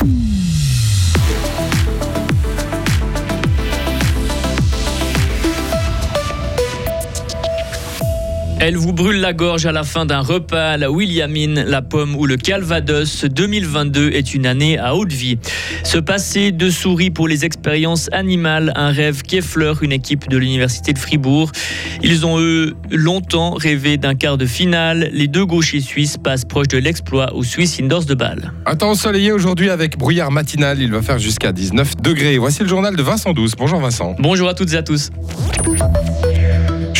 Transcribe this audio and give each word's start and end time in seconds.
Mm. 0.00 0.37
Elle 8.60 8.76
vous 8.76 8.92
brûle 8.92 9.20
la 9.20 9.32
gorge 9.32 9.66
à 9.66 9.72
la 9.72 9.84
fin 9.84 10.04
d'un 10.04 10.20
repas, 10.20 10.76
la 10.76 10.90
Williamine, 10.90 11.62
la 11.64 11.80
pomme 11.80 12.16
ou 12.16 12.26
le 12.26 12.36
Calvados. 12.36 13.24
2022 13.24 14.10
est 14.10 14.34
une 14.34 14.46
année 14.46 14.76
à 14.78 14.96
haute 14.96 15.12
vie. 15.12 15.38
Se 15.84 15.96
passer 15.98 16.50
de 16.50 16.68
souris 16.68 17.10
pour 17.10 17.28
les 17.28 17.44
expériences 17.44 18.08
animales, 18.10 18.72
un 18.74 18.90
rêve 18.90 19.22
qu'effleure 19.22 19.84
une 19.84 19.92
équipe 19.92 20.28
de 20.28 20.36
l'Université 20.36 20.92
de 20.92 20.98
Fribourg. 20.98 21.52
Ils 22.02 22.26
ont 22.26 22.40
eux 22.40 22.74
longtemps 22.90 23.52
rêvé 23.52 23.96
d'un 23.96 24.16
quart 24.16 24.36
de 24.36 24.46
finale. 24.46 25.08
Les 25.12 25.28
deux 25.28 25.46
gauchers 25.46 25.80
suisses 25.80 26.16
passent 26.16 26.44
proche 26.44 26.68
de 26.68 26.78
l'exploit 26.78 27.34
au 27.34 27.44
Swiss 27.44 27.78
Indoors 27.80 28.06
de 28.06 28.14
Bâle. 28.14 28.52
Un 28.66 28.74
temps 28.74 28.90
ensoleillé 28.90 29.30
aujourd'hui 29.30 29.70
avec 29.70 29.96
brouillard 29.96 30.32
matinal. 30.32 30.82
Il 30.82 30.90
va 30.90 31.00
faire 31.00 31.20
jusqu'à 31.20 31.52
19 31.52 31.98
degrés. 32.02 32.38
Voici 32.38 32.62
le 32.62 32.68
journal 32.68 32.96
de 32.96 33.02
Vincent 33.04 33.32
Douce. 33.32 33.52
Bonjour 33.56 33.78
Vincent. 33.78 34.16
Bonjour 34.18 34.48
à 34.48 34.54
toutes 34.54 34.72
et 34.72 34.76
à 34.76 34.82
tous. 34.82 35.10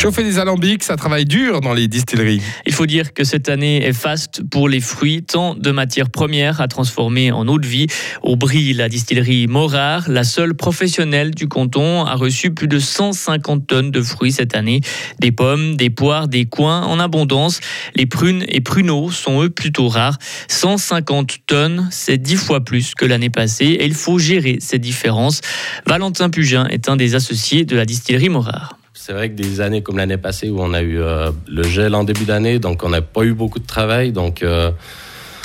Chauffer 0.01 0.23
des 0.23 0.39
alambics, 0.39 0.83
ça 0.83 0.95
travaille 0.95 1.25
dur 1.25 1.59
dans 1.59 1.73
les 1.73 1.89
distilleries. 1.89 2.41
Il 2.65 2.71
faut 2.71 2.85
dire 2.85 3.13
que 3.13 3.25
cette 3.25 3.49
année 3.49 3.85
est 3.85 3.91
faste 3.91 4.43
pour 4.49 4.69
les 4.69 4.79
fruits, 4.79 5.23
tant 5.23 5.55
de 5.55 5.71
matières 5.71 6.09
premières 6.09 6.61
à 6.61 6.69
transformer 6.69 7.33
en 7.33 7.45
eau 7.49 7.59
de 7.59 7.67
vie. 7.67 7.87
Au 8.23 8.37
Brie, 8.37 8.71
la 8.71 8.87
distillerie 8.87 9.47
Morard, 9.47 10.09
la 10.09 10.23
seule 10.23 10.53
professionnelle 10.53 11.35
du 11.35 11.49
canton, 11.49 12.05
a 12.05 12.15
reçu 12.15 12.51
plus 12.51 12.69
de 12.69 12.79
150 12.79 13.67
tonnes 13.67 13.91
de 13.91 14.01
fruits 14.01 14.31
cette 14.31 14.55
année. 14.55 14.79
Des 15.19 15.33
pommes, 15.33 15.75
des 15.75 15.89
poires, 15.89 16.29
des 16.29 16.45
coins 16.45 16.83
en 16.83 16.97
abondance. 16.97 17.59
Les 17.93 18.05
prunes 18.05 18.45
et 18.47 18.61
pruneaux 18.61 19.11
sont 19.11 19.43
eux 19.43 19.49
plutôt 19.49 19.89
rares. 19.89 20.17
150 20.47 21.39
tonnes, 21.45 21.89
c'est 21.91 22.17
10 22.17 22.37
fois 22.37 22.63
plus 22.63 22.95
que 22.95 23.03
l'année 23.03 23.29
passée 23.29 23.65
et 23.65 23.85
il 23.85 23.95
faut 23.95 24.17
gérer 24.17 24.59
ces 24.61 24.79
différences. 24.79 25.41
Valentin 25.85 26.29
Pugin 26.29 26.67
est 26.67 26.87
un 26.87 26.95
des 26.95 27.15
associés 27.15 27.65
de 27.65 27.75
la 27.75 27.83
distillerie 27.83 28.29
Morard. 28.29 28.78
C'est 29.09 29.15
vrai 29.15 29.29
que 29.29 29.33
des 29.33 29.59
années 29.59 29.81
comme 29.81 29.97
l'année 29.97 30.17
passée 30.17 30.51
où 30.51 30.61
on 30.61 30.71
a 30.71 30.83
eu 30.83 31.01
euh, 31.01 31.31
le 31.47 31.63
gel 31.63 31.95
en 31.95 32.03
début 32.03 32.25
d'année, 32.25 32.59
donc 32.59 32.83
on 32.83 32.89
n'a 32.89 33.01
pas 33.01 33.23
eu 33.23 33.33
beaucoup 33.33 33.57
de 33.57 33.65
travail, 33.65 34.11
donc 34.11 34.43
euh, 34.43 34.69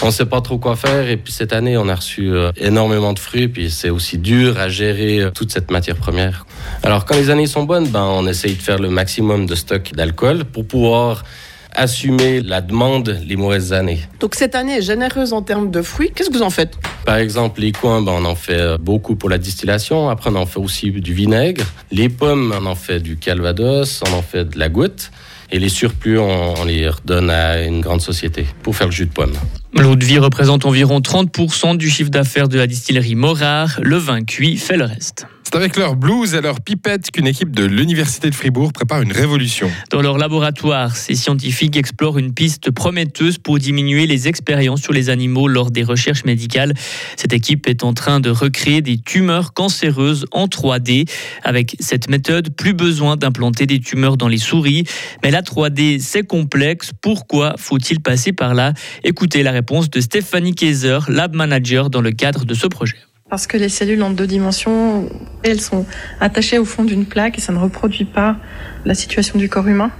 on 0.02 0.08
ne 0.08 0.10
sait 0.10 0.26
pas 0.26 0.42
trop 0.42 0.58
quoi 0.58 0.76
faire. 0.76 1.08
Et 1.08 1.16
puis 1.16 1.32
cette 1.32 1.54
année, 1.54 1.78
on 1.78 1.88
a 1.88 1.94
reçu 1.94 2.30
euh, 2.30 2.52
énormément 2.58 3.14
de 3.14 3.18
fruits, 3.18 3.48
puis 3.48 3.70
c'est 3.70 3.88
aussi 3.88 4.18
dur 4.18 4.60
à 4.60 4.68
gérer 4.68 5.30
toute 5.34 5.50
cette 5.50 5.70
matière 5.70 5.96
première. 5.96 6.44
Alors 6.82 7.06
quand 7.06 7.14
les 7.14 7.30
années 7.30 7.46
sont 7.46 7.62
bonnes, 7.62 7.88
ben, 7.88 8.02
on 8.02 8.26
essaye 8.26 8.54
de 8.54 8.60
faire 8.60 8.78
le 8.78 8.90
maximum 8.90 9.46
de 9.46 9.54
stock 9.54 9.92
d'alcool 9.94 10.44
pour 10.44 10.66
pouvoir 10.66 11.24
assumer 11.72 12.42
la 12.42 12.60
demande 12.60 13.18
les 13.26 13.36
mauvaises 13.36 13.72
années. 13.72 14.00
Donc 14.20 14.34
cette 14.34 14.56
année 14.56 14.76
est 14.76 14.82
généreuse 14.82 15.32
en 15.32 15.40
termes 15.40 15.70
de 15.70 15.80
fruits. 15.80 16.12
Qu'est-ce 16.14 16.28
que 16.28 16.34
vous 16.34 16.42
en 16.42 16.50
faites? 16.50 16.76
Par 17.05 17.16
exemple, 17.16 17.60
les 17.60 17.72
coins, 17.72 18.00
ben, 18.00 18.12
on 18.12 18.24
en 18.24 18.34
fait 18.34 18.58
euh, 18.58 18.78
beaucoup 18.78 19.14
pour 19.14 19.28
la 19.28 19.38
distillation. 19.38 20.08
Après, 20.08 20.30
on 20.30 20.36
en 20.36 20.47
fait 20.47 20.58
aussi 20.58 20.91
du 20.91 21.12
vinaigre. 21.12 21.64
Les 21.91 22.08
pommes, 22.08 22.55
on 22.58 22.66
en 22.66 22.74
fait 22.74 23.00
du 23.00 23.16
calvados, 23.16 24.02
on 24.08 24.14
en 24.14 24.22
fait 24.22 24.44
de 24.47 24.58
la 24.58 24.69
goutte. 24.69 25.10
Et 25.50 25.58
les 25.58 25.69
surplus, 25.69 26.19
on, 26.19 26.64
les 26.64 26.88
redonne 26.88 27.30
à 27.30 27.62
une 27.62 27.80
grande 27.80 28.00
société 28.00 28.47
pour 28.62 28.75
faire 28.75 28.88
le 28.88 28.92
jus 28.92 29.06
de 29.06 29.12
pomme. 29.12 29.34
L'eau 29.75 29.94
de 29.94 30.05
vie 30.05 30.19
représente 30.19 30.64
environ 30.64 31.00
30% 31.00 31.77
du 31.77 31.91
chiffre 31.91 32.10
d'affaires 32.10 32.48
de 32.48 32.56
la 32.56 32.66
distillerie 32.66 33.14
Morard. 33.14 33.78
Le 33.82 33.97
vin 33.97 34.25
cuit 34.25 34.56
fait 34.56 34.77
le 34.77 34.84
reste. 34.84 35.27
C'est 35.55 35.58
avec 35.58 35.77
leur 35.77 35.94
blues 35.94 36.34
et 36.34 36.41
leur 36.41 36.60
pipette 36.60 37.12
qu'une 37.12 37.28
équipe 37.28 37.55
de 37.55 37.64
l'Université 37.64 38.28
de 38.28 38.34
Fribourg 38.34 38.72
prépare 38.72 39.02
une 39.02 39.12
révolution. 39.12 39.70
Dans 39.88 40.02
leur 40.02 40.19
laboratoire, 40.19 40.97
ces 40.97 41.14
scientifiques 41.14 41.77
explorent 41.77 42.19
une 42.19 42.34
piste 42.34 42.72
prometteuse 42.72 43.38
pour 43.38 43.60
diminuer 43.60 44.08
les 44.08 44.27
expériences 44.27 44.82
sur 44.82 44.92
les 44.92 45.10
animaux 45.10 45.47
lors 45.47 45.70
des 45.70 45.84
recherches 45.84 46.25
médicales. 46.25 46.75
Cette 47.14 47.32
équipe 47.32 47.69
est 47.69 47.84
en 47.84 47.94
train 47.94 48.19
de 48.19 48.30
recréer 48.30 48.82
des 48.82 48.98
tumeurs 48.98 49.52
cancéreuses 49.52 50.27
en 50.32 50.47
3D. 50.47 51.08
Avec 51.44 51.77
cette 51.78 52.10
méthode, 52.10 52.52
plus 52.56 52.75
besoin 52.75 53.16
d'implanter 53.16 53.66
des 53.66 53.78
tumeurs 53.78 54.16
dans 54.16 54.27
les 54.27 54.38
souris. 54.38 54.82
Mais 55.22 55.31
la 55.31 55.42
3D, 55.42 56.00
c'est 56.00 56.26
complexe. 56.26 56.91
Pourquoi 57.00 57.54
faut-il 57.59 58.00
passer 58.00 58.32
par 58.32 58.54
là? 58.54 58.72
Écoutez 59.04 59.44
la 59.44 59.53
réponse 59.53 59.88
de 59.88 60.00
Stéphanie 60.00 60.56
Kaiser, 60.56 60.98
lab 61.06 61.32
manager 61.32 61.91
dans 61.91 62.00
le 62.00 62.10
cadre 62.10 62.44
de 62.44 62.54
ce 62.54 62.66
projet 62.66 62.97
parce 63.34 63.49
que 63.49 63.56
les 63.56 63.69
cellules 63.69 64.05
en 64.05 64.11
deux 64.11 64.28
dimensions, 64.28 65.09
elles 65.43 65.61
sont 65.61 65.87
attachées 66.21 66.56
au 66.56 66.65
fond 66.65 66.84
d'une 66.84 67.05
plaque 67.05 67.37
et 67.37 67.41
ça 67.41 67.53
ne 67.53 67.59
reproduit 67.59 68.05
pas 68.05 68.37
la 68.84 68.95
situation 68.95 69.41
du 69.41 69.49
corps 69.49 69.67
humain. 69.67 69.91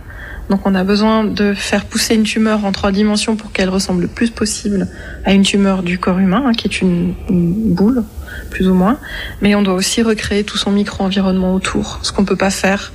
Donc 0.50 0.67
on 0.67 0.75
a 0.77 0.84
besoin 0.84 1.25
de 1.25 1.53
faire 1.53 1.84
pousser 1.84 2.15
une 2.15 2.22
tumeur 2.22 2.65
en 2.65 2.71
trois 2.71 2.93
dimensions 2.93 3.34
pour 3.34 3.50
qu'elle 3.50 3.71
ressemble 3.71 4.03
le 4.03 4.06
plus 4.06 4.31
possible 4.31 4.87
à 5.25 5.33
une 5.33 5.43
tumeur 5.43 5.83
du 5.83 5.99
corps 5.99 6.21
humain, 6.21 6.45
hein, 6.47 6.53
qui 6.53 6.69
est 6.69 6.81
une, 6.81 7.12
boule, 7.28 8.05
plus 8.50 8.69
ou 8.69 8.75
moins. 8.75 9.00
Mais 9.43 9.56
on 9.56 9.62
doit 9.62 9.75
aussi 9.75 10.01
recréer 10.03 10.45
tout 10.45 10.56
son 10.56 10.71
micro-environnement 10.71 11.55
autour, 11.55 11.99
ce 12.03 12.12
qu'on 12.12 12.22
ne 12.22 12.28
peut 12.28 12.37
pas 12.37 12.51
faire 12.51 12.93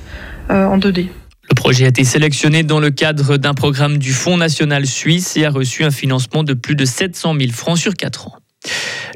euh, 0.48 0.64
en 0.64 0.78
2D. 0.78 1.08
Le 1.50 1.54
projet 1.54 1.84
a 1.84 1.88
été 1.88 2.04
sélectionné 2.04 2.62
dans 2.62 2.80
le 2.80 2.90
cadre 2.90 3.36
d'un 3.36 3.52
programme 3.52 3.98
du 3.98 4.14
Fonds 4.14 4.38
national 4.38 4.86
suisse 4.86 5.36
et 5.36 5.44
a 5.44 5.50
reçu 5.50 5.84
un 5.84 5.90
financement 5.90 6.44
de 6.44 6.54
plus 6.54 6.76
de 6.76 6.86
700 6.86 7.34
000 7.38 7.52
francs 7.52 7.76
sur 7.76 7.92
4 7.92 8.28
ans. 8.28 8.39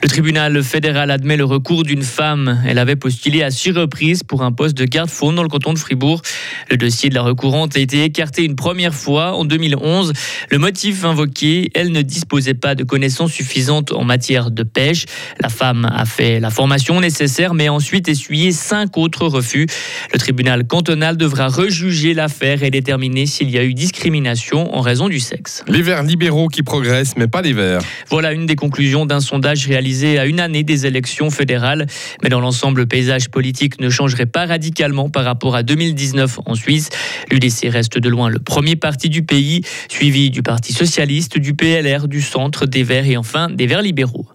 Le 0.03 0.09
tribunal 0.09 0.63
fédéral 0.63 1.11
admet 1.11 1.37
le 1.37 1.45
recours 1.45 1.83
d'une 1.83 2.03
femme. 2.03 2.63
Elle 2.67 2.79
avait 2.79 2.97
postulé 2.97 3.43
à 3.43 3.51
six 3.51 3.71
reprises 3.71 4.23
pour 4.23 4.43
un 4.43 4.53
poste 4.53 4.77
de 4.77 4.85
garde-faune 4.85 5.35
dans 5.35 5.43
le 5.43 5.49
canton 5.49 5.73
de 5.73 5.79
Fribourg. 5.79 6.23
Le 6.71 6.77
dossier 6.77 7.09
de 7.09 7.15
la 7.15 7.23
recourante 7.23 7.77
a 7.77 7.81
été 7.81 8.05
écarté 8.05 8.45
une 8.45 8.57
première 8.57 8.95
fois 8.95 9.33
en 9.35 9.45
2011. 9.45 10.13
Le 10.51 10.59
motif 10.59 11.05
invoqué, 11.05 11.71
elle 11.75 11.93
ne 11.93 12.03
disposait 12.03 12.55
pas 12.55 12.75
de 12.75 12.85
connaissances 12.85 13.33
suffisantes 13.33 13.93
en 13.93 14.05
matière 14.05 14.51
de 14.51 14.63
pêche. 14.63 15.07
La 15.41 15.49
femme 15.49 15.91
a 15.95 16.05
fait 16.05 16.41
la 16.41 16.51
formation 16.51 17.01
nécessaire 17.01 17.55
mais 17.55 17.67
a 17.67 17.73
ensuite 17.73 18.09
essuyé 18.09 18.53
cinq 18.53 18.97
autres 18.99 19.27
refus. 19.27 19.67
Le 20.13 20.19
tribunal 20.19 20.67
cantonal 20.67 21.17
devra 21.17 21.49
rejuger 21.49 22.15
l'affaire 22.15 22.63
et 22.63 22.71
déterminer 22.71 23.27
s'il 23.27 23.51
y 23.51 23.59
a 23.59 23.65
eu 23.65 23.75
discrimination 23.75 24.75
en 24.77 24.81
raison 24.81 25.09
du 25.09 25.21
sexe. 25.21 25.65
Les 25.69 25.83
verts 25.83 26.03
libéraux 26.03 26.49
qui 26.49 26.63
progressent 26.63 27.17
mais 27.17 27.29
pas 27.29 27.43
les 27.43 27.53
verts. 27.53 27.81
Voilà 28.09 28.33
une 28.33 28.47
des 28.47 28.57
conclusions 28.57 29.07
d'un 29.07 29.21
sondage 29.21 29.67
réalisé 29.75 30.21
à 30.21 30.27
une 30.27 30.39
année 30.39 30.63
des 30.63 30.87
élections 30.87 31.31
fédérales. 31.31 31.87
Mais 32.23 32.29
dans 32.29 32.39
l'ensemble, 32.39 32.83
le 32.83 32.87
paysage 32.87 33.29
politique 33.29 33.81
ne 33.81 33.91
changerait 33.91 34.27
pas 34.27 34.47
radicalement 34.47 35.11
par 35.11 35.25
rapport 35.25 35.57
à 35.57 35.65
2019 35.65 36.39
en 36.47 36.55
Suisse. 36.55 36.91
L'UDC 37.29 37.71
reste 37.71 37.99
de 37.99 38.09
loin 38.09 38.29
le 38.29 38.39
premier 38.39 38.77
parti 38.77 39.09
du 39.09 39.25
pays, 39.25 39.63
suivi 39.89 40.31
du 40.31 40.43
Parti 40.45 40.73
socialiste, 40.73 41.39
du 41.39 41.55
PLR, 41.55 42.07
du 42.07 42.23
Centre, 42.23 42.67
des 42.67 42.85
Verts 42.85 43.09
et 43.09 43.17
enfin 43.17 43.51
des 43.51 43.67
Verts 43.67 43.83
libéraux. 43.83 44.27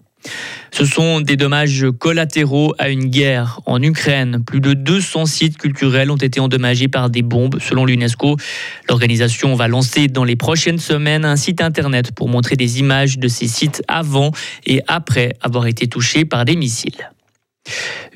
Ce 0.72 0.84
sont 0.84 1.20
des 1.20 1.36
dommages 1.36 1.86
collatéraux 1.98 2.74
à 2.78 2.88
une 2.88 3.06
guerre 3.06 3.60
en 3.66 3.82
Ukraine. 3.82 4.42
Plus 4.44 4.60
de 4.60 4.72
200 4.72 5.26
sites 5.26 5.58
culturels 5.58 6.10
ont 6.10 6.16
été 6.16 6.40
endommagés 6.40 6.88
par 6.88 7.10
des 7.10 7.22
bombes, 7.22 7.58
selon 7.60 7.84
l'UNESCO. 7.84 8.36
L'organisation 8.88 9.54
va 9.54 9.68
lancer 9.68 10.08
dans 10.08 10.24
les 10.24 10.36
prochaines 10.36 10.78
semaines 10.78 11.24
un 11.24 11.36
site 11.36 11.60
internet 11.60 12.12
pour 12.12 12.28
montrer 12.28 12.56
des 12.56 12.78
images 12.78 13.18
de 13.18 13.28
ces 13.28 13.48
sites 13.48 13.82
avant 13.88 14.30
et 14.66 14.82
après 14.86 15.34
avoir 15.40 15.66
été 15.66 15.86
touchés 15.86 16.24
par 16.24 16.44
des 16.44 16.56
missiles. 16.56 17.10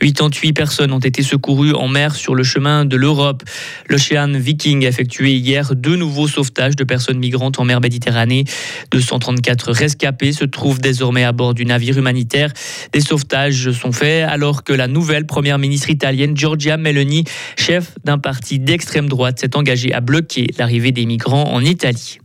88 0.00 0.52
personnes 0.52 0.92
ont 0.92 0.98
été 0.98 1.22
secourues 1.22 1.72
en 1.74 1.88
mer 1.88 2.14
sur 2.14 2.34
le 2.34 2.42
chemin 2.42 2.84
de 2.84 2.96
l'Europe. 2.96 3.42
L'Ocean 3.88 4.32
Viking 4.32 4.84
a 4.84 4.88
effectué 4.88 5.32
hier 5.34 5.74
deux 5.74 5.96
nouveaux 5.96 6.28
sauvetages 6.28 6.76
de 6.76 6.84
personnes 6.84 7.18
migrantes 7.18 7.58
en 7.58 7.64
mer 7.64 7.80
Méditerranée. 7.80 8.44
234 8.90 9.72
rescapés 9.72 10.32
se 10.32 10.44
trouvent 10.44 10.80
désormais 10.80 11.24
à 11.24 11.32
bord 11.32 11.54
du 11.54 11.64
navire 11.64 11.96
humanitaire. 11.96 12.52
Des 12.92 13.00
sauvetages 13.00 13.70
sont 13.72 13.92
faits 13.92 14.28
alors 14.28 14.64
que 14.64 14.72
la 14.72 14.88
nouvelle 14.88 15.26
première 15.26 15.58
ministre 15.58 15.90
italienne 15.90 16.36
Giorgia 16.36 16.76
Meloni, 16.76 17.24
chef 17.56 17.94
d'un 18.04 18.18
parti 18.18 18.58
d'extrême 18.58 19.08
droite, 19.08 19.40
s'est 19.40 19.56
engagée 19.56 19.92
à 19.94 20.00
bloquer 20.00 20.48
l'arrivée 20.58 20.92
des 20.92 21.06
migrants 21.06 21.52
en 21.52 21.60
Italie. 21.60 22.18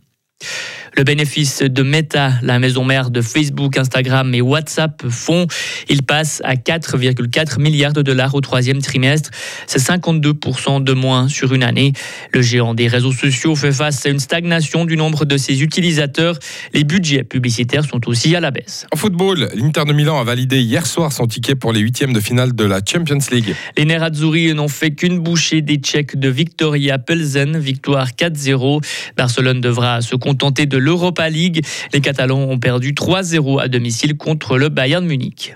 Le 1.00 1.06
bénéfice 1.06 1.62
de 1.62 1.82
Meta, 1.82 2.34
la 2.42 2.60
maison 2.60 2.84
mère 2.84 3.10
de 3.10 3.22
Facebook, 3.22 3.78
Instagram 3.78 4.36
et 4.36 4.42
WhatsApp, 4.42 5.02
font. 5.08 5.48
Il 5.88 6.04
passe 6.04 6.42
à 6.44 6.56
4,4 6.56 7.62
milliards 7.62 7.94
de 7.94 8.02
dollars 8.02 8.36
au 8.36 8.42
troisième 8.42 8.82
trimestre. 8.82 9.30
C'est 9.66 9.80
52% 9.80 10.84
de 10.84 10.92
moins 10.92 11.30
sur 11.30 11.54
une 11.54 11.64
année. 11.64 11.94
Le 12.34 12.42
géant 12.42 12.74
des 12.74 12.90
réseaux 12.90 13.14
sociaux 13.14 13.56
fait 13.56 13.72
face 13.72 14.06
à 14.06 14.10
une 14.10 14.20
stagnation 14.20 14.84
du 14.84 14.98
nombre 14.98 15.24
de 15.24 15.38
ses 15.38 15.64
utilisateurs. 15.64 16.38
Les 16.74 16.84
budgets 16.84 17.24
publicitaires 17.24 17.86
sont 17.86 18.10
aussi 18.10 18.36
à 18.36 18.42
la 18.42 18.52
baisse. 18.52 18.86
En 18.92 18.98
football, 18.98 19.48
l'Inter 19.56 19.86
de 19.88 19.94
Milan 19.94 20.20
a 20.20 20.26
validé 20.26 20.60
hier 20.60 20.86
soir 20.86 21.14
son 21.14 21.28
ticket 21.28 21.56
pour 21.56 21.72
les 21.72 21.80
huitièmes 21.80 22.12
de 22.12 22.20
finale 22.20 22.54
de 22.54 22.66
la 22.66 22.82
Champions 22.86 23.20
League. 23.32 23.56
Les 23.78 23.86
Nerazzurri 23.86 24.54
n'ont 24.54 24.68
fait 24.68 24.92
qu'une 24.92 25.20
bouchée 25.20 25.62
des 25.62 25.78
Tchèques 25.78 26.20
de 26.20 26.28
Victoria 26.28 27.00
Pelzen, 27.00 27.58
victoire 27.58 28.10
4-0. 28.10 28.84
Barcelone 29.16 29.62
devra 29.62 30.02
se 30.02 30.18
contenter 30.18 30.66
de 30.66 30.89
l'Europa 30.90 31.30
League. 31.30 31.64
Les 31.94 32.02
Catalans 32.02 32.40
ont 32.40 32.58
perdu 32.58 32.94
3-0 32.94 33.62
à 33.62 33.68
domicile 33.68 34.18
contre 34.18 34.58
le 34.58 34.70
Bayern 34.70 35.06
Munich. 35.06 35.56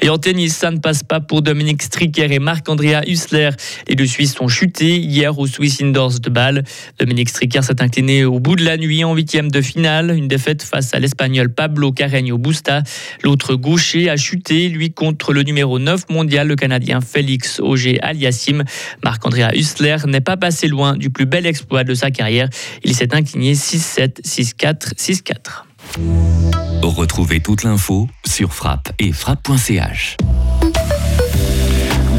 Et 0.00 0.08
en 0.08 0.18
tennis, 0.18 0.56
ça 0.56 0.70
ne 0.70 0.78
passe 0.78 1.02
pas 1.02 1.20
pour 1.20 1.42
Dominique 1.42 1.82
Stricker 1.82 2.30
et 2.30 2.38
Marc-Andrea 2.38 3.02
Hussler. 3.06 3.50
Les 3.88 3.94
deux 3.94 4.06
Suisses 4.06 4.40
ont 4.40 4.48
chuté 4.48 4.96
hier 4.98 5.38
au 5.38 5.46
Swiss 5.46 5.80
Indoors 5.80 6.20
de 6.20 6.30
Bâle. 6.30 6.64
Dominique 6.98 7.28
Stricker 7.28 7.62
s'est 7.64 7.82
incliné 7.82 8.24
au 8.24 8.38
bout 8.40 8.56
de 8.56 8.64
la 8.64 8.76
nuit 8.76 9.04
en 9.04 9.14
huitième 9.14 9.50
de 9.50 9.60
finale. 9.60 10.10
Une 10.16 10.28
défaite 10.28 10.62
face 10.62 10.94
à 10.94 10.98
l'Espagnol 10.98 11.52
Pablo 11.52 11.92
Carreño 11.92 12.38
Busta. 12.38 12.82
L'autre 13.22 13.54
gaucher 13.54 14.10
a 14.10 14.16
chuté, 14.16 14.68
lui, 14.68 14.92
contre 14.92 15.32
le 15.32 15.42
numéro 15.42 15.78
9 15.78 16.08
mondial, 16.10 16.48
le 16.48 16.56
Canadien 16.56 17.00
Félix 17.00 17.60
Auger 17.60 18.00
Aliassim. 18.02 18.64
Marc-Andrea 19.04 19.54
Hussler 19.54 19.96
n'est 20.06 20.20
pas 20.20 20.36
passé 20.36 20.68
loin 20.68 20.96
du 20.96 21.10
plus 21.10 21.26
bel 21.26 21.46
exploit 21.46 21.84
de 21.84 21.94
sa 21.94 22.10
carrière. 22.10 22.48
Il 22.84 22.94
s'est 22.94 23.14
incliné 23.14 23.54
6-7, 23.54 24.22
6-4, 24.22 24.94
6-4. 24.96 26.45
Retrouvez 26.82 27.40
toute 27.40 27.62
l'info 27.62 28.08
sur 28.26 28.52
frappe 28.52 28.92
et 28.98 29.12
frappe.ch. 29.12 30.16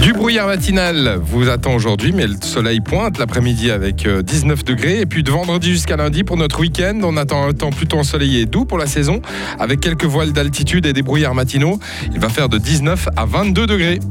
Du 0.01 0.13
brouillard 0.13 0.47
matinal 0.47 1.19
vous 1.21 1.49
attend 1.49 1.73
aujourd'hui, 1.73 2.11
mais 2.11 2.27
le 2.27 2.35
soleil 2.39 2.81
pointe 2.81 3.17
l'après-midi 3.17 3.71
avec 3.71 4.07
19 4.07 4.63
degrés. 4.63 4.99
Et 5.01 5.05
puis 5.05 5.23
de 5.23 5.31
vendredi 5.31 5.71
jusqu'à 5.71 5.97
lundi 5.97 6.23
pour 6.23 6.37
notre 6.37 6.59
week-end, 6.59 6.99
on 7.03 7.17
attend 7.17 7.47
un 7.47 7.53
temps 7.53 7.71
plutôt 7.71 7.97
ensoleillé 7.97 8.41
et 8.41 8.45
doux 8.45 8.65
pour 8.65 8.77
la 8.77 8.85
saison, 8.85 9.21
avec 9.59 9.79
quelques 9.79 10.05
voiles 10.05 10.33
d'altitude 10.33 10.85
et 10.85 10.93
des 10.93 11.01
brouillards 11.01 11.33
matinaux. 11.33 11.79
Il 12.13 12.19
va 12.19 12.29
faire 12.29 12.47
de 12.47 12.57
19 12.57 13.09
à 13.15 13.25
22 13.25 13.65
degrés. 13.65 13.99